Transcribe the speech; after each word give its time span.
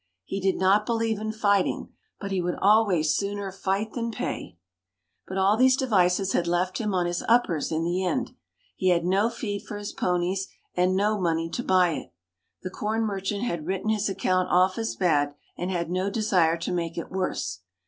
He 0.25 0.39
did 0.39 0.55
not 0.57 0.87
believe 0.87 1.19
in 1.19 1.31
fighting; 1.31 1.89
but 2.19 2.31
he 2.31 2.41
would 2.41 2.55
always 2.59 3.15
sooner 3.15 3.51
fight 3.51 3.91
than 3.93 4.09
pay. 4.11 4.57
But 5.27 5.37
all 5.37 5.55
these 5.57 5.77
devices 5.77 6.31
had 6.33 6.47
left 6.47 6.79
him 6.79 6.91
on 6.95 7.05
his 7.05 7.23
uppers 7.29 7.71
in 7.71 7.83
the 7.83 8.03
end. 8.03 8.31
He 8.75 8.89
had 8.89 9.05
no 9.05 9.29
feed 9.29 9.61
for 9.61 9.77
his 9.77 9.91
ponies, 9.93 10.47
and 10.75 10.95
no 10.95 11.19
money 11.19 11.51
to 11.51 11.61
buy 11.63 11.91
it; 11.91 12.13
the 12.63 12.71
corn 12.71 13.03
merchant 13.03 13.43
had 13.43 13.67
written 13.67 13.89
his 13.91 14.09
account 14.09 14.49
off 14.49 14.79
as 14.79 14.95
bad, 14.95 15.35
and 15.55 15.69
had 15.69 15.91
no 15.91 16.09
desire 16.09 16.57
to 16.57 16.71
make 16.71 16.97
it 16.97 17.11
worse. 17.11 17.59